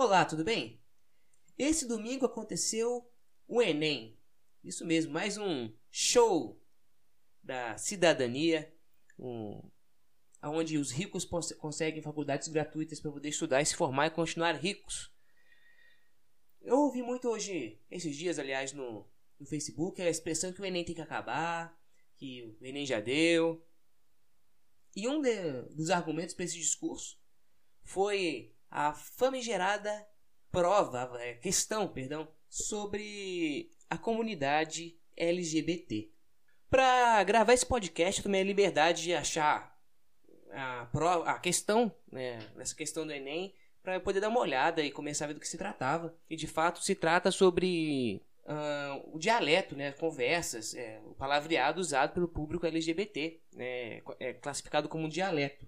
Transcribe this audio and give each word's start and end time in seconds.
Olá, 0.00 0.24
tudo 0.24 0.44
bem? 0.44 0.80
Esse 1.58 1.84
domingo 1.84 2.24
aconteceu 2.24 3.10
o 3.48 3.60
Enem. 3.60 4.16
Isso 4.62 4.86
mesmo, 4.86 5.12
mais 5.12 5.36
um 5.36 5.74
show 5.90 6.62
da 7.42 7.76
cidadania, 7.76 8.72
um, 9.18 9.60
onde 10.40 10.78
os 10.78 10.92
ricos 10.92 11.24
conseguem 11.58 12.00
faculdades 12.00 12.46
gratuitas 12.46 13.00
para 13.00 13.10
poder 13.10 13.30
estudar 13.30 13.60
e 13.60 13.66
se 13.66 13.74
formar 13.74 14.06
e 14.06 14.10
continuar 14.10 14.52
ricos. 14.52 15.12
Eu 16.62 16.78
ouvi 16.78 17.02
muito 17.02 17.28
hoje, 17.28 17.82
esses 17.90 18.14
dias, 18.14 18.38
aliás, 18.38 18.72
no, 18.72 19.04
no 19.36 19.46
Facebook, 19.46 20.00
a 20.00 20.08
expressão 20.08 20.52
que 20.52 20.62
o 20.62 20.64
Enem 20.64 20.84
tem 20.84 20.94
que 20.94 21.02
acabar, 21.02 21.76
que 22.14 22.44
o 22.44 22.64
Enem 22.64 22.86
já 22.86 23.00
deu. 23.00 23.66
E 24.94 25.08
um 25.08 25.20
de, 25.20 25.62
dos 25.74 25.90
argumentos 25.90 26.36
para 26.36 26.44
esse 26.44 26.56
discurso 26.56 27.20
foi 27.82 28.54
a 28.70 28.92
famigerada 28.92 30.06
prova, 30.50 31.10
questão, 31.40 31.88
perdão, 31.88 32.28
sobre 32.48 33.70
a 33.88 33.96
comunidade 33.96 34.98
LGBT. 35.16 36.10
Para 36.70 37.22
gravar 37.24 37.52
esse 37.52 37.66
podcast, 37.66 38.20
eu 38.20 38.24
tomei 38.24 38.42
a 38.42 38.44
liberdade 38.44 39.02
de 39.02 39.14
achar 39.14 39.76
a, 40.52 40.86
prova, 40.86 41.30
a 41.30 41.38
questão, 41.38 41.92
né, 42.10 42.38
essa 42.58 42.74
questão 42.74 43.06
do 43.06 43.12
Enem, 43.12 43.54
para 43.82 44.00
poder 44.00 44.20
dar 44.20 44.28
uma 44.28 44.40
olhada 44.40 44.82
e 44.82 44.90
começar 44.90 45.24
a 45.24 45.28
ver 45.28 45.34
do 45.34 45.40
que 45.40 45.48
se 45.48 45.56
tratava. 45.56 46.14
E 46.28 46.36
de 46.36 46.46
fato 46.46 46.82
se 46.82 46.94
trata 46.94 47.30
sobre 47.30 48.22
uh, 48.44 49.16
o 49.16 49.18
dialeto, 49.18 49.74
né, 49.74 49.92
conversas, 49.92 50.74
é, 50.74 51.00
o 51.04 51.14
palavreado 51.14 51.80
usado 51.80 52.12
pelo 52.12 52.28
público 52.28 52.66
LGBT, 52.66 53.40
né, 53.54 54.02
é 54.20 54.34
classificado 54.34 54.88
como 54.88 55.06
um 55.06 55.08
dialeto. 55.08 55.66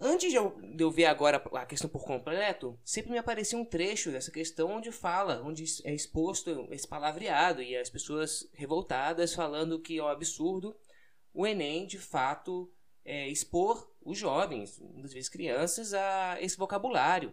Antes 0.00 0.30
de 0.30 0.36
eu, 0.36 0.50
de 0.60 0.82
eu 0.82 0.90
ver 0.90 1.06
agora 1.06 1.38
a 1.54 1.66
questão 1.66 1.90
por 1.90 2.04
completo, 2.04 2.78
sempre 2.84 3.10
me 3.10 3.18
aparecia 3.18 3.58
um 3.58 3.64
trecho 3.64 4.12
dessa 4.12 4.30
questão 4.30 4.70
onde 4.70 4.92
fala, 4.92 5.42
onde 5.42 5.64
é 5.84 5.92
exposto 5.92 6.68
esse 6.70 6.86
palavreado 6.86 7.60
e 7.60 7.76
as 7.76 7.90
pessoas 7.90 8.48
revoltadas 8.54 9.34
falando 9.34 9.80
que 9.80 9.98
é 9.98 10.02
um 10.02 10.06
absurdo 10.06 10.76
o 11.34 11.46
Enem 11.46 11.86
de 11.86 11.98
fato 11.98 12.72
é, 13.04 13.28
expor 13.28 13.92
os 14.00 14.16
jovens, 14.16 14.78
muitas 14.78 15.12
vezes 15.12 15.28
crianças, 15.28 15.92
a 15.92 16.40
esse 16.40 16.56
vocabulário 16.56 17.32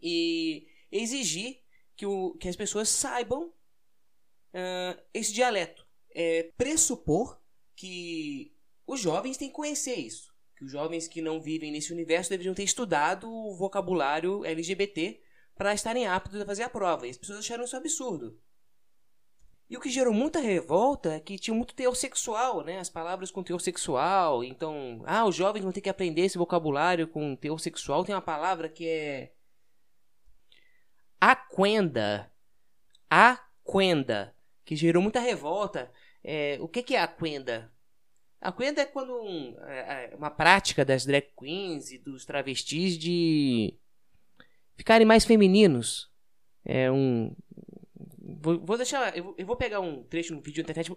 e 0.00 0.66
exigir 0.90 1.62
que, 1.96 2.04
o, 2.04 2.34
que 2.34 2.48
as 2.48 2.56
pessoas 2.56 2.88
saibam 2.88 3.48
uh, 3.48 5.02
esse 5.14 5.32
dialeto. 5.32 5.86
É, 6.14 6.52
pressupor 6.58 7.40
que 7.74 8.54
os 8.86 9.00
jovens 9.00 9.38
têm 9.38 9.48
que 9.48 9.54
conhecer 9.54 9.94
isso 9.94 10.31
que 10.62 10.66
os 10.66 10.70
jovens 10.70 11.08
que 11.08 11.20
não 11.20 11.40
vivem 11.40 11.72
nesse 11.72 11.92
universo 11.92 12.30
deveriam 12.30 12.54
ter 12.54 12.62
estudado 12.62 13.28
o 13.28 13.52
vocabulário 13.52 14.44
LGBT 14.44 15.20
para 15.56 15.74
estarem 15.74 16.06
aptos 16.06 16.40
a 16.40 16.46
fazer 16.46 16.62
a 16.62 16.70
prova. 16.70 17.04
E 17.04 17.10
as 17.10 17.16
pessoas 17.16 17.40
acharam 17.40 17.64
isso 17.64 17.76
absurdo. 17.76 18.40
E 19.68 19.76
o 19.76 19.80
que 19.80 19.90
gerou 19.90 20.14
muita 20.14 20.38
revolta 20.38 21.14
é 21.14 21.20
que 21.20 21.36
tinha 21.36 21.54
muito 21.54 21.74
teor 21.74 21.96
sexual, 21.96 22.62
né? 22.62 22.78
As 22.78 22.88
palavras 22.88 23.30
com 23.30 23.42
teor 23.42 23.60
sexual. 23.60 24.44
Então, 24.44 25.02
ah, 25.04 25.24
os 25.24 25.34
jovens 25.34 25.62
vão 25.62 25.72
ter 25.72 25.80
que 25.80 25.90
aprender 25.90 26.22
esse 26.22 26.38
vocabulário 26.38 27.08
com 27.08 27.34
teor 27.34 27.58
sexual. 27.58 28.04
Tem 28.04 28.14
uma 28.14 28.22
palavra 28.22 28.68
que 28.68 28.88
é. 28.88 29.32
Aquenda. 31.20 32.30
Aquenda. 33.10 34.36
Que 34.64 34.76
gerou 34.76 35.02
muita 35.02 35.18
revolta. 35.18 35.92
É, 36.22 36.56
o 36.60 36.68
que, 36.68 36.84
que 36.84 36.94
é 36.94 37.00
aquenda? 37.00 37.71
A 38.42 38.50
Quenda 38.50 38.82
é 38.82 38.84
quando 38.84 39.14
um, 39.22 39.56
é, 39.68 40.10
é 40.12 40.16
uma 40.16 40.28
prática 40.28 40.84
das 40.84 41.06
drag 41.06 41.28
queens 41.38 41.92
e 41.92 41.98
dos 41.98 42.24
travestis 42.24 42.98
de 42.98 43.78
ficarem 44.74 45.06
mais 45.06 45.24
femininos. 45.24 46.10
É 46.64 46.90
um. 46.90 47.36
Vou, 48.18 48.58
vou 48.58 48.76
deixar. 48.76 49.16
Eu, 49.16 49.36
vou 49.46 49.54
pegar 49.54 49.78
um 49.78 50.02
trecho 50.02 50.34
no 50.34 50.42
vídeo 50.42 50.64
da 50.64 50.72
internet 50.72 50.92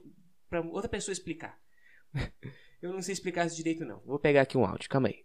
para 0.49 0.61
outra 0.61 0.89
pessoa 0.89 1.13
explicar. 1.13 1.55
eu 2.81 2.91
não 2.91 3.01
sei 3.03 3.13
explicar 3.13 3.45
isso 3.45 3.55
direito, 3.55 3.85
não. 3.85 4.01
Vou 4.03 4.17
pegar 4.17 4.41
aqui 4.41 4.57
um 4.57 4.66
áudio, 4.66 4.89
calma 4.89 5.09
aí. 5.09 5.23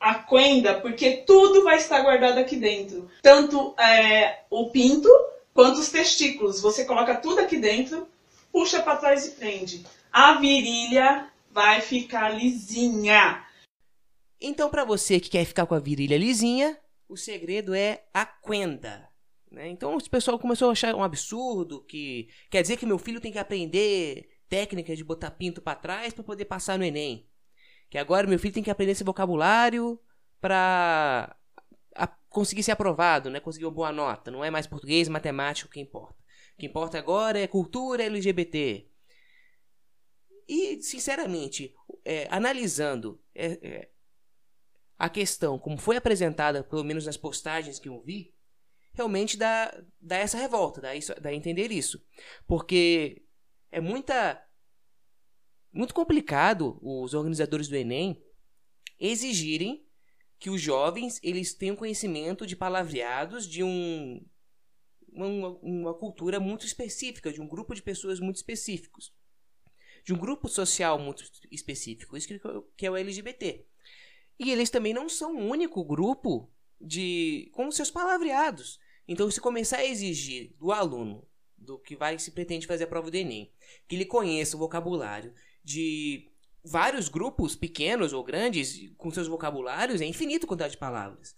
A 0.00 0.16
quenda, 0.16 0.80
porque 0.80 1.18
tudo 1.18 1.62
vai 1.62 1.76
estar 1.76 2.02
guardado 2.02 2.38
aqui 2.38 2.56
dentro. 2.56 3.08
Tanto 3.22 3.72
é, 3.78 4.42
o 4.50 4.70
pinto 4.70 5.08
quanto 5.54 5.78
os 5.78 5.90
testículos. 5.90 6.60
Você 6.60 6.84
coloca 6.84 7.14
tudo 7.16 7.40
aqui 7.40 7.56
dentro, 7.56 8.08
puxa 8.50 8.82
para 8.82 8.96
trás 8.96 9.26
e 9.26 9.30
prende 9.32 9.84
a 10.12 10.34
virilha 10.34 11.30
vai 11.50 11.80
ficar 11.80 12.30
lisinha. 12.30 13.44
Então, 14.40 14.70
para 14.70 14.84
você 14.84 15.18
que 15.18 15.30
quer 15.30 15.44
ficar 15.44 15.66
com 15.66 15.74
a 15.74 15.80
virilha 15.80 16.16
lisinha, 16.16 16.78
o 17.08 17.16
segredo 17.16 17.74
é 17.74 18.04
a 18.14 18.24
quenda. 18.24 19.08
Né? 19.50 19.68
Então, 19.68 19.96
o 19.96 20.10
pessoal 20.10 20.38
começou 20.38 20.68
a 20.68 20.72
achar 20.72 20.94
um 20.94 21.02
absurdo 21.02 21.82
que 21.84 22.28
quer 22.50 22.62
dizer 22.62 22.76
que 22.76 22.86
meu 22.86 22.98
filho 22.98 23.20
tem 23.20 23.32
que 23.32 23.38
aprender 23.38 24.28
técnica 24.48 24.94
de 24.94 25.04
botar 25.04 25.30
pinto 25.32 25.60
para 25.60 25.74
trás 25.74 26.12
para 26.12 26.24
poder 26.24 26.44
passar 26.44 26.78
no 26.78 26.84
Enem. 26.84 27.28
Que 27.90 27.98
agora 27.98 28.26
meu 28.26 28.38
filho 28.38 28.54
tem 28.54 28.62
que 28.62 28.70
aprender 28.70 28.92
esse 28.92 29.04
vocabulário 29.04 29.98
para 30.40 31.34
conseguir 32.28 32.62
ser 32.62 32.72
aprovado, 32.72 33.30
né? 33.30 33.40
conseguir 33.40 33.64
uma 33.64 33.72
boa 33.72 33.92
nota. 33.92 34.30
Não 34.30 34.44
é 34.44 34.50
mais 34.50 34.66
português, 34.66 35.08
matemática 35.08 35.70
que 35.70 35.80
importa. 35.80 36.18
O 36.54 36.60
que 36.60 36.66
importa 36.66 36.98
agora 36.98 37.38
é 37.38 37.46
cultura 37.46 38.04
LGBT. 38.04 38.88
E, 40.48 40.82
sinceramente, 40.82 41.74
é, 42.02 42.26
analisando 42.30 43.22
é, 43.34 43.46
é, 43.62 43.90
a 44.96 45.10
questão 45.10 45.58
como 45.58 45.76
foi 45.76 45.96
apresentada, 45.96 46.64
pelo 46.64 46.82
menos 46.82 47.04
nas 47.04 47.18
postagens 47.18 47.78
que 47.78 47.90
eu 47.90 48.00
vi, 48.00 48.34
realmente 48.94 49.36
dá, 49.36 49.84
dá 50.00 50.16
essa 50.16 50.38
revolta, 50.38 50.80
dá, 50.80 50.96
isso, 50.96 51.14
dá 51.20 51.28
a 51.28 51.34
entender 51.34 51.70
isso. 51.70 52.02
Porque 52.46 53.22
é 53.70 53.78
muita. 53.80 54.42
Muito 55.70 55.92
complicado 55.92 56.78
os 56.80 57.12
organizadores 57.12 57.68
do 57.68 57.76
Enem 57.76 58.24
exigirem 58.98 59.86
que 60.38 60.48
os 60.48 60.62
jovens 60.62 61.20
eles 61.22 61.52
tenham 61.52 61.76
conhecimento 61.76 62.46
de 62.46 62.56
palavreados 62.56 63.46
de 63.46 63.62
um, 63.62 64.26
uma, 65.12 65.48
uma 65.58 65.94
cultura 65.94 66.40
muito 66.40 66.64
específica, 66.64 67.30
de 67.30 67.40
um 67.40 67.46
grupo 67.46 67.74
de 67.74 67.82
pessoas 67.82 68.18
muito 68.18 68.36
específicos 68.36 69.12
de 70.08 70.14
um 70.14 70.16
grupo 70.16 70.48
social 70.48 70.98
muito 70.98 71.22
específico, 71.50 72.16
isso 72.16 72.26
que 72.74 72.86
é 72.86 72.90
o 72.90 72.96
LGBT. 72.96 73.66
E 74.38 74.50
eles 74.50 74.70
também 74.70 74.94
não 74.94 75.06
são 75.06 75.36
o 75.36 75.46
único 75.50 75.84
grupo 75.84 76.50
de 76.80 77.50
com 77.52 77.70
seus 77.70 77.90
palavreados. 77.90 78.80
Então, 79.06 79.30
se 79.30 79.38
começar 79.38 79.80
a 79.80 79.84
exigir 79.84 80.54
do 80.58 80.72
aluno, 80.72 81.28
do 81.58 81.78
que 81.78 81.94
vai 81.94 82.18
se 82.18 82.30
pretende 82.30 82.66
fazer 82.66 82.84
a 82.84 82.86
prova 82.86 83.10
do 83.10 83.16
Enem, 83.18 83.52
que 83.86 83.96
ele 83.96 84.06
conheça 84.06 84.56
o 84.56 84.58
vocabulário 84.58 85.34
de 85.62 86.32
vários 86.64 87.10
grupos 87.10 87.54
pequenos 87.54 88.14
ou 88.14 88.24
grandes 88.24 88.90
com 88.96 89.10
seus 89.10 89.28
vocabulários, 89.28 90.00
é 90.00 90.06
infinito 90.06 90.46
quantidade 90.46 90.72
de 90.72 90.78
palavras. 90.78 91.36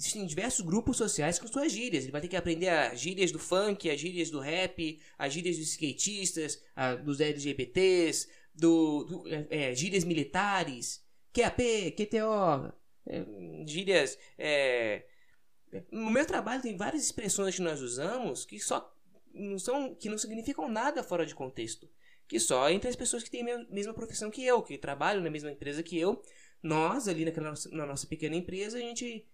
Existem 0.00 0.24
diversos 0.24 0.64
grupos 0.64 0.96
sociais 0.96 1.38
com 1.38 1.46
suas 1.46 1.70
gírias. 1.70 2.04
Ele 2.04 2.12
vai 2.12 2.22
ter 2.22 2.28
que 2.28 2.36
aprender 2.36 2.70
as 2.70 2.98
gírias 2.98 3.30
do 3.30 3.38
funk, 3.38 3.90
as 3.90 4.00
gírias 4.00 4.30
do 4.30 4.40
rap, 4.40 4.98
as 5.18 5.30
gírias 5.30 5.58
dos 5.58 5.68
skatistas, 5.68 6.58
a, 6.74 6.94
dos 6.94 7.20
LGBTs, 7.20 8.26
do, 8.54 9.04
do 9.04 9.28
é, 9.28 9.46
é, 9.50 9.74
gírias 9.74 10.02
militares, 10.04 11.04
QAP, 11.34 11.90
QTO, 11.90 12.72
é, 13.04 13.26
gírias. 13.66 14.18
É... 14.38 15.04
No 15.92 16.10
meu 16.10 16.24
trabalho 16.24 16.62
tem 16.62 16.78
várias 16.78 17.04
expressões 17.04 17.56
que 17.56 17.62
nós 17.62 17.82
usamos 17.82 18.46
que 18.46 18.58
só 18.58 18.96
não 19.34 19.58
são 19.58 19.94
que 19.94 20.08
não 20.08 20.16
significam 20.16 20.66
nada 20.66 21.02
fora 21.02 21.26
de 21.26 21.34
contexto. 21.34 21.86
Que 22.26 22.40
só 22.40 22.70
entre 22.70 22.88
as 22.88 22.96
pessoas 22.96 23.22
que 23.22 23.30
têm 23.30 23.48
a 23.50 23.66
mesma 23.68 23.92
profissão 23.92 24.30
que 24.30 24.46
eu, 24.46 24.62
que 24.62 24.78
trabalham 24.78 25.22
na 25.22 25.28
mesma 25.28 25.52
empresa 25.52 25.82
que 25.82 25.98
eu, 25.98 26.22
nós 26.62 27.06
ali 27.06 27.26
naquela, 27.26 27.52
na 27.70 27.84
nossa 27.84 28.06
pequena 28.06 28.34
empresa, 28.34 28.78
a 28.78 28.80
gente 28.80 29.28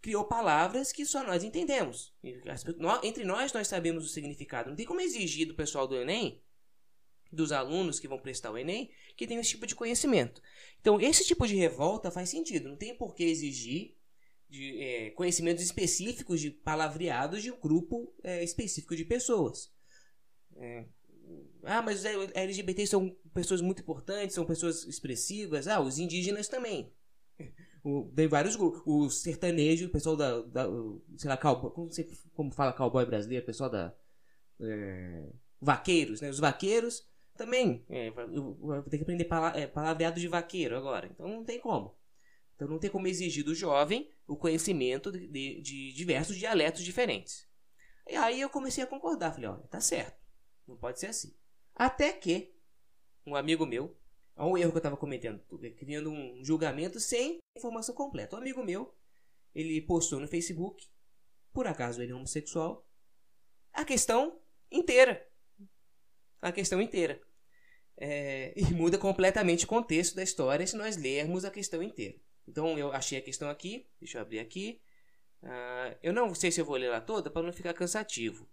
criou 0.00 0.24
palavras 0.24 0.92
que 0.92 1.04
só 1.04 1.24
nós 1.24 1.42
entendemos. 1.42 2.14
Entre 3.02 3.24
nós, 3.24 3.52
nós 3.52 3.68
sabemos 3.68 4.04
o 4.04 4.08
significado. 4.08 4.70
Não 4.70 4.76
tem 4.76 4.86
como 4.86 5.00
exigir 5.00 5.46
do 5.46 5.54
pessoal 5.54 5.86
do 5.86 5.96
Enem, 5.96 6.42
dos 7.32 7.52
alunos 7.52 7.98
que 7.98 8.08
vão 8.08 8.18
prestar 8.18 8.50
o 8.50 8.58
Enem, 8.58 8.90
que 9.16 9.26
tenham 9.26 9.40
esse 9.40 9.50
tipo 9.50 9.66
de 9.66 9.74
conhecimento. 9.74 10.40
Então, 10.80 11.00
esse 11.00 11.24
tipo 11.24 11.46
de 11.46 11.56
revolta 11.56 12.10
faz 12.10 12.28
sentido. 12.28 12.68
Não 12.68 12.76
tem 12.76 12.94
por 12.94 13.14
que 13.14 13.24
exigir 13.24 13.96
de, 14.48 14.80
é, 14.80 15.10
conhecimentos 15.10 15.64
específicos 15.64 16.40
de 16.40 16.50
palavreados 16.50 17.42
de 17.42 17.50
um 17.50 17.58
grupo 17.58 18.14
é, 18.22 18.44
específico 18.44 18.94
de 18.94 19.04
pessoas. 19.04 19.72
É, 20.56 20.86
ah, 21.64 21.82
mas 21.82 22.00
os 22.00 22.04
LGBTs 22.04 22.90
são 22.90 23.14
pessoas 23.34 23.60
muito 23.60 23.82
importantes, 23.82 24.34
são 24.34 24.46
pessoas 24.46 24.84
expressivas. 24.84 25.66
Ah, 25.66 25.80
os 25.80 25.98
indígenas 25.98 26.48
também. 26.48 26.92
Tem 28.14 28.26
vários 28.26 28.56
grupos. 28.56 28.82
O 28.84 29.08
sertanejo, 29.08 29.86
o 29.86 29.90
pessoal 29.90 30.16
da. 30.16 30.42
da 30.42 30.66
sei 31.16 31.28
lá, 31.28 31.36
cowboy, 31.36 31.70
como, 31.70 31.90
como 32.34 32.52
fala 32.52 32.72
cowboy 32.72 33.06
brasileiro, 33.06 33.44
o 33.44 33.46
pessoal 33.46 33.70
da. 33.70 33.94
É, 34.60 35.28
vaqueiros, 35.60 36.20
né? 36.20 36.28
Os 36.28 36.38
vaqueiros 36.38 37.06
também. 37.36 37.84
É, 37.88 38.08
eu, 38.08 38.54
vou 38.54 38.82
ter 38.82 38.96
que 38.96 39.04
aprender 39.04 39.24
pala, 39.26 39.56
é, 39.56 39.66
palavreado 39.66 40.18
de 40.18 40.26
vaqueiro 40.26 40.76
agora. 40.76 41.06
Então 41.06 41.28
não 41.28 41.44
tem 41.44 41.60
como. 41.60 41.96
Então 42.56 42.66
não 42.66 42.78
tem 42.78 42.90
como 42.90 43.06
exigir 43.06 43.44
do 43.44 43.54
jovem 43.54 44.10
o 44.26 44.36
conhecimento 44.36 45.12
de, 45.12 45.60
de 45.60 45.92
diversos 45.92 46.36
dialetos 46.36 46.82
diferentes. 46.82 47.46
E 48.08 48.16
aí 48.16 48.40
eu 48.40 48.50
comecei 48.50 48.82
a 48.82 48.86
concordar. 48.86 49.32
Falei, 49.32 49.48
olha, 49.48 49.62
tá 49.68 49.80
certo. 49.80 50.18
Não 50.66 50.76
pode 50.76 50.98
ser 50.98 51.08
assim. 51.08 51.34
Até 51.74 52.12
que 52.12 52.52
um 53.24 53.36
amigo 53.36 53.66
meu, 53.66 53.96
olha 54.36 54.52
o 54.52 54.58
erro 54.58 54.70
que 54.70 54.76
eu 54.76 54.80
estava 54.80 54.96
cometendo, 54.96 55.40
criando 55.76 56.10
um 56.10 56.44
julgamento 56.44 57.00
sem 57.00 57.38
informação 57.56 57.94
completa. 57.94 58.36
Um 58.36 58.40
amigo 58.40 58.62
meu, 58.62 58.94
ele 59.54 59.80
postou 59.80 60.20
no 60.20 60.28
Facebook, 60.28 60.86
por 61.52 61.66
acaso 61.66 62.02
ele 62.02 62.12
é 62.12 62.14
homossexual, 62.14 62.86
a 63.72 63.84
questão 63.84 64.40
inteira. 64.70 65.26
A 66.40 66.52
questão 66.52 66.80
inteira. 66.80 67.20
É, 67.96 68.52
e 68.56 68.64
muda 68.74 68.98
completamente 68.98 69.64
o 69.64 69.68
contexto 69.68 70.14
da 70.14 70.22
história 70.22 70.66
se 70.66 70.76
nós 70.76 70.96
lermos 70.96 71.44
a 71.44 71.50
questão 71.50 71.82
inteira. 71.82 72.18
Então 72.46 72.78
eu 72.78 72.92
achei 72.92 73.18
a 73.18 73.22
questão 73.22 73.48
aqui, 73.48 73.88
deixa 73.98 74.18
eu 74.18 74.22
abrir 74.22 74.38
aqui. 74.38 74.80
Uh, 75.42 75.96
eu 76.02 76.12
não 76.12 76.34
sei 76.34 76.50
se 76.50 76.60
eu 76.60 76.64
vou 76.64 76.76
ler 76.76 76.86
ela 76.86 77.00
toda 77.00 77.30
para 77.30 77.42
não 77.42 77.52
ficar 77.52 77.74
cansativo. 77.74 78.48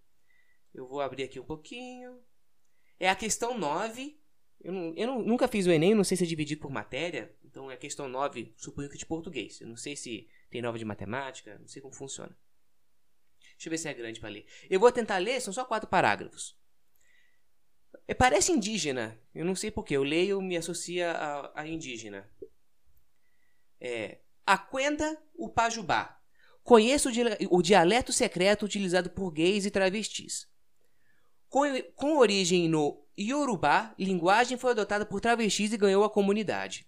Eu 0.73 0.87
vou 0.87 1.01
abrir 1.01 1.23
aqui 1.23 1.39
um 1.39 1.45
pouquinho. 1.45 2.21
É 2.99 3.09
a 3.09 3.15
questão 3.15 3.57
9. 3.57 4.19
Eu, 4.61 4.71
não, 4.71 4.93
eu 4.95 5.07
não, 5.07 5.21
nunca 5.21 5.47
fiz 5.47 5.65
o 5.65 5.71
Enem, 5.71 5.93
não 5.93 6.03
sei 6.03 6.17
se 6.17 6.23
é 6.23 6.27
dividido 6.27 6.61
por 6.61 6.71
matéria. 6.71 7.35
Então 7.43 7.69
é 7.69 7.75
a 7.75 7.77
questão 7.77 8.07
9, 8.07 8.53
suponho 8.57 8.89
que 8.89 8.97
de 8.97 9.05
português. 9.05 9.61
Eu 9.61 9.67
não 9.67 9.75
sei 9.75 9.95
se 9.95 10.27
tem 10.49 10.61
9 10.61 10.79
de 10.79 10.85
matemática, 10.85 11.57
não 11.59 11.67
sei 11.67 11.81
como 11.81 11.93
funciona. 11.93 12.35
Deixa 13.53 13.67
eu 13.67 13.71
ver 13.71 13.77
se 13.77 13.87
é 13.87 13.93
grande 13.93 14.19
para 14.19 14.29
ler. 14.29 14.45
Eu 14.69 14.79
vou 14.79 14.91
tentar 14.91 15.17
ler, 15.17 15.39
são 15.41 15.53
só 15.53 15.63
quatro 15.65 15.89
parágrafos. 15.89 16.57
É, 18.07 18.13
parece 18.13 18.51
indígena. 18.51 19.19
Eu 19.33 19.45
não 19.45 19.55
sei 19.55 19.71
porquê. 19.71 19.95
Eu 19.95 20.03
leio 20.03 20.41
me 20.41 20.57
associa 20.57 21.11
a, 21.11 21.61
a 21.61 21.67
indígena. 21.67 22.29
É, 23.79 24.19
Aquenda 24.45 25.21
o 25.35 25.49
Pajubá. 25.49 26.19
Conheço 26.63 27.09
o 27.49 27.61
dialeto 27.61 28.13
secreto 28.13 28.65
utilizado 28.65 29.09
por 29.09 29.31
gays 29.31 29.65
e 29.65 29.71
travestis. 29.71 30.47
Com, 31.49 31.63
com 31.95 32.17
origem 32.17 32.67
no 32.69 33.02
Yorubá, 33.19 33.93
linguagem 33.97 34.57
foi 34.57 34.71
adotada 34.71 35.05
por 35.05 35.21
travestis 35.21 35.71
e 35.71 35.77
ganhou 35.77 36.03
a 36.03 36.09
comunidade. 36.09 36.87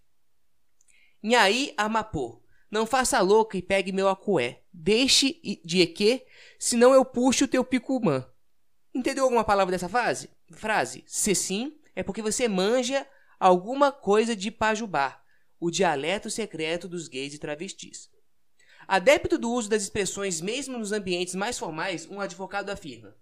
Nhaí 1.22 1.74
Amapô. 1.78 2.42
Não 2.70 2.86
faça 2.86 3.22
louca 3.22 3.58
e 3.58 3.62
pegue 3.62 3.92
meu 3.92 4.10
acué. 4.10 4.64
Deixe 4.74 5.40
de 5.64 5.82
eque, 5.82 6.26
senão 6.60 6.94
eu 6.94 7.06
puxo 7.06 7.46
o 7.46 7.48
teu 7.48 7.64
picumã. 7.64 8.28
Entendeu 8.94 9.24
alguma 9.24 9.44
palavra 9.44 9.72
dessa 9.72 9.88
frase? 9.88 10.30
Frase. 10.52 11.04
Se 11.08 11.34
sim, 11.36 11.80
é 11.96 12.04
porque 12.04 12.22
você 12.22 12.48
manja 12.48 13.08
alguma 13.40 13.92
coisa 13.92 14.36
de 14.36 14.52
pajubá, 14.52 15.22
o 15.60 15.70
dialeto 15.70 16.30
secreto 16.30 16.88
dos 16.88 17.08
gays 17.08 17.34
e 17.34 17.40
travestis. 17.40 18.10
Adepto 18.88 19.38
do 19.38 19.52
uso 19.52 19.70
das 19.70 19.84
expressões 19.84 20.42
mesmo 20.42 20.78
nos 20.78 20.92
ambientes 20.92 21.34
mais 21.34 21.58
formais, 21.58 22.08
um 22.08 22.20
advogado 22.20 22.70
afirma: 22.70 23.16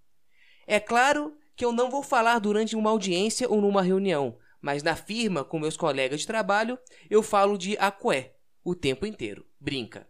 É 0.67 0.79
claro 0.79 1.38
que 1.55 1.63
eu 1.63 1.71
não 1.71 1.89
vou 1.89 2.03
falar 2.03 2.39
durante 2.39 2.75
uma 2.75 2.89
audiência 2.89 3.50
ou 3.50 3.61
numa 3.61 3.81
reunião, 3.81 4.38
mas 4.61 4.81
na 4.81 4.95
firma 4.95 5.44
com 5.44 5.59
meus 5.59 5.77
colegas 5.77 6.21
de 6.21 6.27
trabalho 6.27 6.79
eu 7.09 7.21
falo 7.21 7.57
de 7.57 7.77
acué 7.77 8.35
o 8.63 8.73
tempo 8.73 9.05
inteiro. 9.05 9.45
Brinca. 9.59 10.07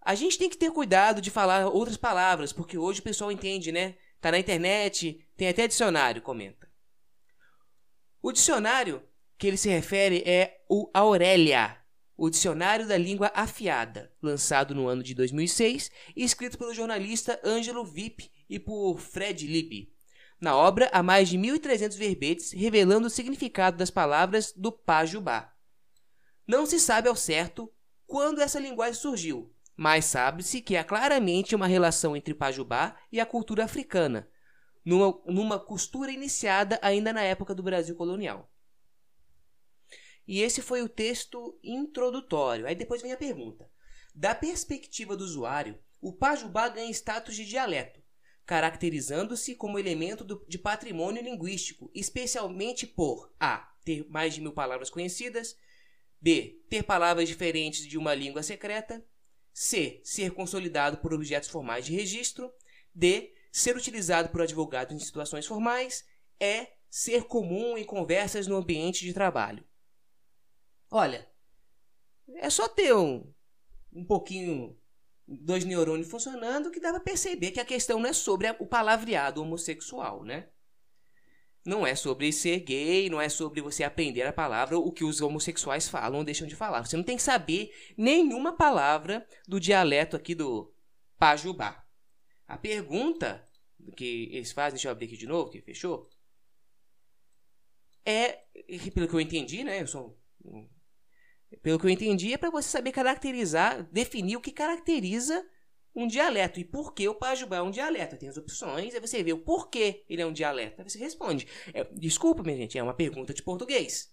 A 0.00 0.14
gente 0.14 0.36
tem 0.36 0.50
que 0.50 0.56
ter 0.56 0.70
cuidado 0.72 1.20
de 1.20 1.30
falar 1.30 1.68
outras 1.68 1.96
palavras, 1.96 2.52
porque 2.52 2.76
hoje 2.76 3.00
o 3.00 3.04
pessoal 3.04 3.30
entende, 3.30 3.70
né? 3.70 3.96
Tá 4.20 4.32
na 4.32 4.38
internet, 4.38 5.24
tem 5.36 5.48
até 5.48 5.68
dicionário, 5.68 6.22
comenta. 6.22 6.68
O 8.20 8.32
dicionário 8.32 9.02
que 9.38 9.46
ele 9.46 9.56
se 9.56 9.68
refere 9.68 10.22
é 10.26 10.60
o 10.68 10.90
Aurélia, 10.92 11.82
o 12.16 12.30
Dicionário 12.30 12.86
da 12.86 12.96
Língua 12.96 13.32
Afiada, 13.34 14.12
lançado 14.22 14.74
no 14.74 14.86
ano 14.86 15.02
de 15.02 15.14
2006 15.14 15.90
e 16.14 16.22
escrito 16.22 16.56
pelo 16.56 16.72
jornalista 16.72 17.40
Ângelo 17.44 17.84
Vip 17.84 18.30
e 18.48 18.60
por 18.60 19.00
Fred 19.00 19.46
Lippe. 19.46 19.91
Na 20.42 20.56
obra, 20.56 20.90
há 20.92 21.04
mais 21.04 21.28
de 21.28 21.38
1.300 21.38 21.96
verbetes 21.96 22.50
revelando 22.50 23.06
o 23.06 23.10
significado 23.10 23.76
das 23.76 23.92
palavras 23.92 24.52
do 24.52 24.72
Pajubá. 24.72 25.54
Não 26.44 26.66
se 26.66 26.80
sabe 26.80 27.08
ao 27.08 27.14
certo 27.14 27.72
quando 28.08 28.40
essa 28.40 28.58
linguagem 28.58 29.00
surgiu, 29.00 29.54
mas 29.76 30.04
sabe-se 30.04 30.60
que 30.60 30.76
há 30.76 30.82
claramente 30.82 31.54
uma 31.54 31.68
relação 31.68 32.16
entre 32.16 32.34
Pajubá 32.34 32.98
e 33.12 33.20
a 33.20 33.24
cultura 33.24 33.62
africana, 33.62 34.28
numa, 34.84 35.22
numa 35.26 35.60
costura 35.60 36.10
iniciada 36.10 36.76
ainda 36.82 37.12
na 37.12 37.22
época 37.22 37.54
do 37.54 37.62
Brasil 37.62 37.94
colonial. 37.94 38.52
E 40.26 40.40
esse 40.40 40.60
foi 40.60 40.82
o 40.82 40.88
texto 40.88 41.56
introdutório. 41.62 42.66
Aí 42.66 42.74
depois 42.74 43.00
vem 43.00 43.12
a 43.12 43.16
pergunta. 43.16 43.70
Da 44.12 44.34
perspectiva 44.34 45.16
do 45.16 45.22
usuário, 45.22 45.78
o 46.00 46.12
Pajubá 46.12 46.68
ganha 46.68 46.90
status 46.90 47.36
de 47.36 47.44
dialeto, 47.44 48.01
caracterizando-se 48.52 49.54
como 49.54 49.78
elemento 49.78 50.22
do, 50.22 50.44
de 50.46 50.58
patrimônio 50.58 51.22
linguístico, 51.22 51.90
especialmente 51.94 52.86
por 52.86 53.32
a. 53.40 53.72
ter 53.82 54.06
mais 54.10 54.34
de 54.34 54.42
mil 54.42 54.52
palavras 54.52 54.90
conhecidas, 54.90 55.56
b. 56.20 56.62
ter 56.68 56.82
palavras 56.82 57.26
diferentes 57.26 57.86
de 57.86 57.96
uma 57.96 58.14
língua 58.14 58.42
secreta, 58.42 59.02
c. 59.54 60.02
ser 60.04 60.32
consolidado 60.32 60.98
por 60.98 61.14
objetos 61.14 61.48
formais 61.48 61.86
de 61.86 61.94
registro, 61.94 62.52
d. 62.94 63.32
ser 63.50 63.74
utilizado 63.74 64.28
por 64.28 64.42
advogados 64.42 64.94
em 64.94 64.98
situações 64.98 65.46
formais, 65.46 66.04
e. 66.38 66.68
ser 66.90 67.24
comum 67.24 67.78
em 67.78 67.84
conversas 67.84 68.46
no 68.46 68.56
ambiente 68.56 69.02
de 69.02 69.14
trabalho. 69.14 69.64
Olha, 70.90 71.26
é 72.36 72.50
só 72.50 72.68
ter 72.68 72.94
um, 72.94 73.32
um 73.90 74.04
pouquinho, 74.04 74.78
dois 75.26 75.64
neurônios 75.64 76.10
funcionando 76.10 76.70
que 76.70 76.80
dá 76.80 76.90
pra 76.90 77.00
perceber 77.00 77.50
que 77.50 77.60
a 77.60 77.64
questão 77.64 77.98
não 77.98 78.08
é 78.08 78.12
sobre 78.12 78.50
o 78.58 78.66
palavreado 78.66 79.42
homossexual, 79.42 80.24
né? 80.24 80.48
Não 81.64 81.86
é 81.86 81.94
sobre 81.94 82.32
ser 82.32 82.58
gay, 82.60 83.08
não 83.08 83.20
é 83.20 83.28
sobre 83.28 83.60
você 83.60 83.84
aprender 83.84 84.22
a 84.22 84.32
palavra, 84.32 84.76
o 84.76 84.90
que 84.90 85.04
os 85.04 85.20
homossexuais 85.20 85.88
falam 85.88 86.18
ou 86.18 86.24
deixam 86.24 86.46
de 86.46 86.56
falar. 86.56 86.84
Você 86.84 86.96
não 86.96 87.04
tem 87.04 87.16
que 87.16 87.22
saber 87.22 87.70
nenhuma 87.96 88.56
palavra 88.56 89.24
do 89.46 89.60
dialeto 89.60 90.16
aqui 90.16 90.34
do 90.34 90.74
Pajubá. 91.18 91.86
A 92.48 92.58
pergunta 92.58 93.48
que 93.96 94.28
eles 94.32 94.50
fazem, 94.50 94.72
deixa 94.72 94.88
eu 94.88 94.92
abrir 94.92 95.06
aqui 95.06 95.16
de 95.16 95.26
novo, 95.26 95.50
que 95.50 95.62
fechou. 95.62 96.10
É, 98.04 98.40
pelo 98.92 99.06
que 99.06 99.14
eu 99.14 99.20
entendi, 99.20 99.62
né? 99.62 99.80
Eu 99.80 99.86
sou 99.86 100.18
pelo 101.62 101.78
que 101.78 101.86
eu 101.86 101.90
entendi, 101.90 102.32
é 102.32 102.38
para 102.38 102.50
você 102.50 102.68
saber 102.68 102.92
caracterizar, 102.92 103.82
definir 103.92 104.36
o 104.36 104.40
que 104.40 104.52
caracteriza 104.52 105.44
um 105.94 106.06
dialeto 106.06 106.58
e 106.58 106.64
por 106.64 106.94
que 106.94 107.06
o 107.08 107.14
Pajubá 107.14 107.56
é 107.56 107.62
um 107.62 107.70
dialeto. 107.70 108.16
Tem 108.16 108.28
as 108.28 108.36
opções, 108.36 108.94
aí 108.94 109.00
você 109.00 109.22
vê 109.22 109.32
o 109.32 109.38
porquê 109.38 110.04
ele 110.08 110.22
é 110.22 110.26
um 110.26 110.32
dialeto. 110.32 110.80
Aí 110.80 110.88
você 110.88 110.98
responde. 110.98 111.46
É, 111.74 111.84
desculpa, 111.92 112.42
minha 112.42 112.56
gente, 112.56 112.78
é 112.78 112.82
uma 112.82 112.94
pergunta 112.94 113.34
de 113.34 113.42
português. 113.42 114.10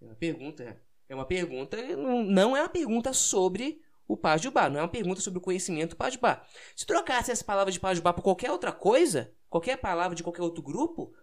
É 0.00 0.06
uma 0.06 0.14
pergunta, 0.14 0.82
é 1.08 1.14
uma 1.14 1.26
pergunta, 1.26 1.76
não 1.96 2.56
é 2.56 2.62
uma 2.62 2.68
pergunta 2.68 3.12
sobre 3.12 3.80
o 4.06 4.16
Pajubá, 4.16 4.68
não 4.68 4.80
é 4.80 4.82
uma 4.82 4.88
pergunta 4.88 5.20
sobre 5.20 5.38
o 5.38 5.42
conhecimento 5.42 5.96
Pajubá. 5.96 6.46
Se 6.76 6.86
trocasse 6.86 7.30
essa 7.30 7.44
palavra 7.44 7.72
de 7.72 7.80
Pajubá 7.80 8.12
por 8.12 8.22
qualquer 8.22 8.50
outra 8.50 8.72
coisa, 8.72 9.34
qualquer 9.48 9.78
palavra 9.78 10.14
de 10.14 10.22
qualquer 10.22 10.42
outro 10.42 10.62
grupo, 10.62 11.14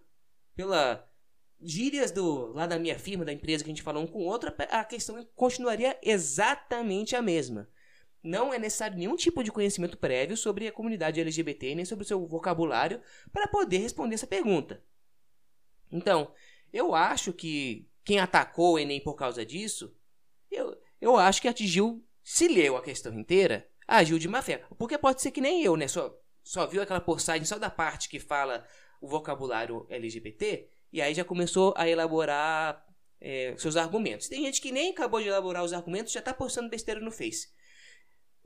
pela 0.56 1.08
gírias 1.62 2.12
do 2.12 2.48
lá 2.54 2.66
da 2.66 2.80
minha 2.80 2.98
firma, 2.98 3.26
da 3.26 3.34
empresa 3.34 3.64
que 3.64 3.70
a 3.70 3.74
gente 3.74 3.84
falou 3.84 4.04
um 4.04 4.08
com 4.08 4.20
o 4.20 4.26
outro, 4.26 4.54
a 4.70 4.84
questão 4.84 5.24
continuaria 5.36 5.98
exatamente 6.02 7.16
a 7.16 7.22
mesma. 7.22 7.70
Não 8.24 8.54
é 8.54 8.60
necessário 8.60 8.98
nenhum 8.98 9.16
tipo 9.16 9.44
de 9.44 9.52
conhecimento 9.52 9.98
prévio 9.98 10.38
sobre 10.38 10.68
a 10.68 10.72
comunidade 10.72 11.20
LGBT, 11.20 11.74
nem 11.76 11.86
sobre 11.86 12.04
o 12.04 12.08
seu 12.08 12.26
vocabulário, 12.28 13.02
para 13.32 13.48
poder 13.48 13.78
responder 13.80 14.16
essa 14.16 14.28
pergunta. 14.28 14.84
Então, 15.92 16.32
eu 16.72 16.94
acho 16.94 17.34
que 17.34 17.90
quem 18.04 18.20
atacou 18.20 18.74
o 18.74 18.80
Enem 18.80 19.02
por 19.02 19.16
causa 19.16 19.46
disso, 19.46 19.96
eu, 20.50 20.78
eu 21.00 21.18
acho 21.18 21.42
que 21.42 21.48
atingiu, 21.48 22.06
se 22.24 22.48
leu 22.48 22.78
a 22.78 22.84
questão 22.84 23.14
inteira, 23.14 23.68
agiu 23.88 24.20
de 24.20 24.28
má 24.28 24.42
fé. 24.42 24.64
Porque 24.78 24.98
pode 24.98 25.22
ser 25.22 25.32
que 25.32 25.42
nem 25.42 25.64
eu, 25.64 25.76
né? 25.76 25.88
Só, 25.88 26.16
só 26.44 26.68
viu 26.68 26.82
aquela 26.82 27.02
postagem 27.02 27.46
só 27.46 27.58
da 27.58 27.70
parte 27.70 28.08
que 28.08 28.20
fala 28.20 28.66
o 29.02 29.08
vocabulário 29.08 29.88
LGBT 29.90 30.70
e 30.92 31.02
aí 31.02 31.14
já 31.14 31.24
começou 31.24 31.74
a 31.78 31.88
elaborar 31.88 32.86
é, 33.20 33.56
seus 33.58 33.78
argumentos. 33.78 34.28
Tem 34.28 34.44
gente 34.44 34.60
que 34.60 34.72
nem 34.72 34.92
acabou 34.92 35.22
de 35.22 35.28
elaborar 35.28 35.64
os 35.64 35.74
argumentos, 35.74 36.12
já 36.12 36.20
está 36.20 36.34
postando 36.34 36.70
besteira 36.70 37.00
no 37.00 37.12
Face. 37.12 37.50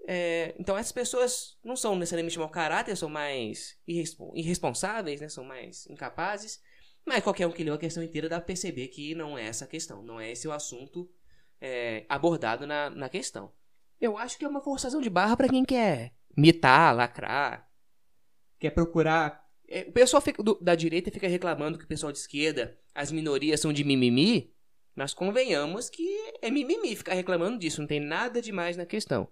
É, 0.08 0.54
então 0.60 0.78
essas 0.78 0.92
pessoas 0.92 1.58
não 1.64 1.75
são 1.75 1.96
necessariamente 1.96 2.38
mau 2.38 2.50
caráter, 2.50 2.96
são 2.96 3.10
mais 3.10 3.80
irresponsáveis, 3.88 5.22
né? 5.22 5.30
são 5.30 5.44
mais 5.44 5.88
incapazes. 5.88 6.62
Mas 7.06 7.24
qualquer 7.24 7.48
um 7.48 7.52
que 7.52 7.64
leu 7.64 7.74
a 7.74 7.80
questão 7.80 8.04
inteira 8.04 8.28
dá 8.28 8.38
para 8.38 8.46
perceber 8.46 8.88
que 8.88 9.16
não 9.16 9.38
é 9.38 9.46
essa 9.48 9.66
a 9.66 9.68
questão, 9.68 10.04
não 10.04 10.20
é 10.20 10.32
esse 10.32 10.48
o 10.48 10.52
assunto 10.52 11.10
é, 11.62 12.06
abordado 12.10 12.66
na, 12.66 12.90
na 12.90 13.10
questão. 13.10 13.52
Eu 14.00 14.18
acho 14.18 14.38
que 14.38 14.46
é 14.46 14.48
uma 14.48 14.62
forçação 14.62 15.02
de 15.02 15.10
barra 15.10 15.38
para 15.38 15.50
quem 15.50 15.64
quer 15.64 16.14
mitar, 16.36 16.96
lacrar, 16.96 17.70
quer 18.60 18.72
procurar 18.72 19.45
o 19.88 19.91
pessoal 19.91 20.22
fica, 20.22 20.41
do, 20.43 20.57
da 20.62 20.75
direita 20.75 21.12
fica 21.12 21.27
reclamando 21.27 21.77
que 21.77 21.86
o 21.86 21.88
pessoal 21.88 22.12
de 22.12 22.19
esquerda, 22.19 22.77
as 22.93 23.12
minorias 23.12 23.60
são 23.60 23.74
de 23.74 23.84
mimimi. 23.84 24.53
Mas 24.95 25.13
convenhamos 25.13 25.89
que 25.89 26.07
é 26.41 26.50
mimimi 26.50 26.95
ficar 26.95 27.13
reclamando 27.13 27.60
disso, 27.60 27.81
não 27.81 27.88
tem 27.88 28.00
nada 28.00 28.41
demais 28.41 28.77
na 28.77 28.86
questão. 28.86 29.27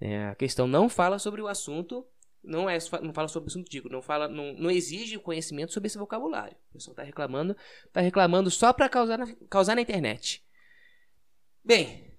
É, 0.00 0.26
a 0.26 0.34
questão 0.34 0.66
não 0.66 0.88
fala 0.88 1.18
sobre 1.18 1.42
o 1.42 1.48
assunto, 1.48 2.06
não 2.42 2.68
é 2.68 2.78
não 3.02 3.12
fala 3.12 3.28
sobre 3.28 3.48
o 3.48 3.50
assunto, 3.50 3.70
digo, 3.70 3.88
não 3.90 4.00
fala, 4.00 4.26
não, 4.26 4.54
não 4.54 4.70
exige 4.70 5.18
conhecimento 5.18 5.72
sobre 5.72 5.88
esse 5.88 5.98
vocabulário. 5.98 6.56
O 6.70 6.72
pessoal 6.74 6.92
está 6.92 7.02
reclamando, 7.02 7.56
está 7.86 8.00
reclamando 8.00 8.50
só 8.50 8.72
para 8.72 8.88
causar 8.88 9.18
na, 9.18 9.26
causar 9.50 9.74
na 9.74 9.82
internet. 9.82 10.42
Bem, 11.62 12.16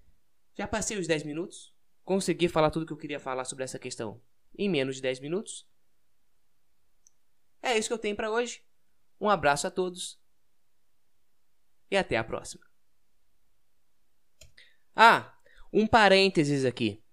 já 0.55 0.67
passei 0.67 0.97
os 0.97 1.07
10 1.07 1.23
minutos, 1.23 1.73
consegui 2.03 2.47
falar 2.47 2.69
tudo 2.69 2.85
que 2.85 2.93
eu 2.93 2.97
queria 2.97 3.19
falar 3.19 3.45
sobre 3.45 3.63
essa 3.63 3.79
questão 3.79 4.21
em 4.57 4.69
menos 4.69 4.97
de 4.97 5.01
10 5.01 5.19
minutos. 5.19 5.65
É 7.67 7.77
isso 7.77 7.89
que 7.89 7.93
eu 7.93 8.00
tenho 8.00 8.15
para 8.15 8.31
hoje. 8.31 8.62
Um 9.19 9.29
abraço 9.29 9.67
a 9.67 9.71
todos 9.71 10.17
e 11.91 11.97
até 11.97 12.15
a 12.15 12.24
próxima. 12.24 12.63
Ah, 14.95 15.33
um 15.74 15.86
parênteses 15.86 16.63
aqui. 16.63 17.03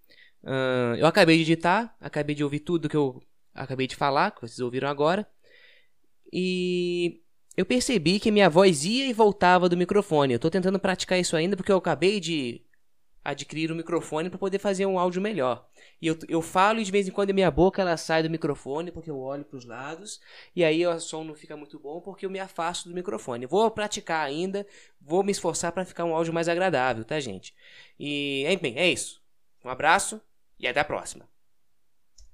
Uh, 0.41 0.95
eu 0.97 1.07
acabei 1.07 1.35
de 1.35 1.41
editar, 1.41 1.93
acabei 1.99 2.33
de 2.33 2.43
ouvir 2.43 2.61
tudo 2.61 2.87
que 2.87 2.95
eu 2.95 3.21
acabei 3.53 3.85
de 3.85 3.97
falar, 3.97 4.31
que 4.31 4.41
vocês 4.41 4.59
ouviram 4.59 4.87
agora. 4.87 5.27
E 6.31 7.21
eu 7.57 7.65
percebi 7.65 8.17
que 8.17 8.31
minha 8.31 8.49
voz 8.49 8.85
ia 8.85 9.07
e 9.07 9.13
voltava 9.13 9.67
do 9.67 9.75
microfone. 9.75 10.33
Eu 10.33 10.37
estou 10.37 10.49
tentando 10.49 10.79
praticar 10.79 11.19
isso 11.19 11.35
ainda 11.35 11.57
porque 11.57 11.71
eu 11.71 11.77
acabei 11.77 12.21
de 12.21 12.64
adquirir 13.25 13.71
um 13.71 13.75
microfone 13.75 14.29
para 14.29 14.37
poder 14.37 14.59
fazer 14.59 14.85
um 14.85 14.99
áudio 14.99 15.19
melhor. 15.19 15.67
E 15.99 16.05
eu, 16.05 16.17
eu 16.29 16.41
falo 16.43 16.79
e 16.79 16.83
de 16.83 16.91
vez 16.91 17.07
em 17.07 17.11
quando 17.11 17.31
a 17.31 17.33
minha 17.33 17.49
boca 17.49 17.81
ela 17.81 17.97
sai 17.97 18.21
do 18.21 18.29
microfone 18.29 18.91
porque 18.91 19.09
eu 19.09 19.19
olho 19.19 19.43
para 19.43 19.57
os 19.57 19.65
lados 19.65 20.21
e 20.55 20.63
aí 20.63 20.85
o 20.85 20.99
som 20.99 21.23
não 21.23 21.33
fica 21.33 21.57
muito 21.57 21.79
bom 21.79 21.99
porque 21.99 22.25
eu 22.25 22.29
me 22.29 22.39
afasto 22.39 22.87
do 22.87 22.93
microfone. 22.93 23.47
Vou 23.47 23.69
praticar 23.71 24.25
ainda, 24.25 24.65
vou 25.01 25.23
me 25.23 25.31
esforçar 25.31 25.71
para 25.71 25.83
ficar 25.83 26.05
um 26.05 26.15
áudio 26.15 26.33
mais 26.33 26.47
agradável, 26.47 27.03
tá, 27.03 27.19
gente? 27.19 27.55
E, 27.99 28.45
enfim, 28.47 28.75
é 28.77 28.87
isso. 28.87 29.21
Um 29.63 29.69
abraço 29.69 30.21
e 30.59 30.67
até 30.67 30.79
a 30.79 30.85
próxima. 30.85 31.34